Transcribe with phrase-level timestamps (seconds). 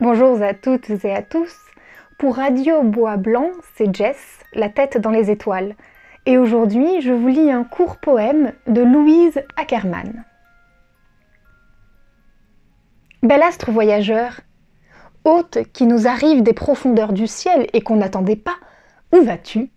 [0.00, 1.52] Bonjour à toutes et à tous.
[2.20, 5.74] Pour Radio Bois Blanc, c'est Jess, la tête dans les étoiles.
[6.24, 10.24] Et aujourd'hui, je vous lis un court poème de Louise Ackermann.
[13.24, 14.40] Bel astre voyageur,
[15.24, 18.56] hôte qui nous arrive des profondeurs du ciel et qu'on n'attendait pas,
[19.12, 19.68] où vas-tu?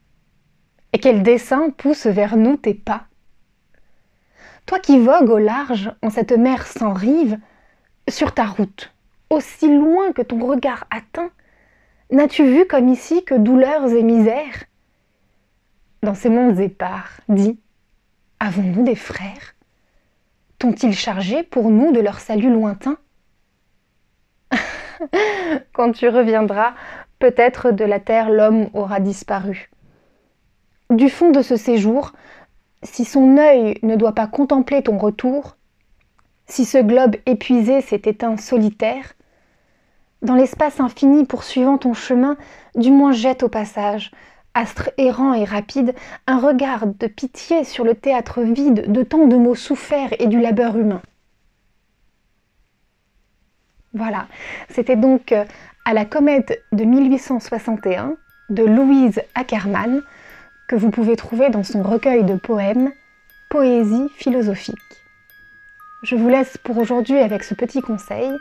[0.94, 3.06] Et quel dessein pousse vers nous tes pas?
[4.68, 7.40] Toi qui vogues au large en cette mer sans rive,
[8.08, 8.94] sur ta route,
[9.32, 11.32] aussi loin que ton regard atteint,
[12.12, 14.66] n'as-tu vu comme ici que douleurs et misères?
[16.04, 17.60] Dans ces mondes épars, dis,
[18.40, 19.56] avons-nous des frères?
[20.60, 22.98] T'ont-ils chargé pour nous de leur salut lointain?
[25.74, 26.74] Quand tu reviendras,
[27.18, 29.72] peut-être de la terre l'homme aura disparu.
[30.90, 32.12] Du fond de ce séjour,
[32.84, 35.56] si son œil ne doit pas contempler ton retour,
[36.48, 39.14] si ce globe épuisé s'est éteint solitaire,
[40.22, 42.38] dans l'espace infini poursuivant ton chemin,
[42.76, 44.12] du moins jette au passage,
[44.54, 45.96] astre errant et rapide,
[46.28, 50.40] un regard de pitié sur le théâtre vide de tant de mots soufferts et du
[50.40, 51.02] labeur humain.
[53.94, 54.28] Voilà,
[54.70, 55.44] c'était donc euh,
[55.86, 58.16] à la comète de 1861
[58.50, 60.02] de Louise Ackermann
[60.68, 62.92] que vous pouvez trouver dans son recueil de poèmes
[63.50, 64.78] Poésie philosophique.
[66.04, 68.32] Je vous laisse pour aujourd'hui avec ce petit conseil.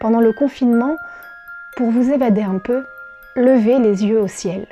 [0.00, 0.96] Pendant le confinement,
[1.76, 2.84] pour vous évader un peu,
[3.36, 4.66] levez les yeux au ciel.